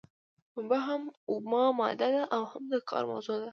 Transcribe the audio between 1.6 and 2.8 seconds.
ماده ده او هم د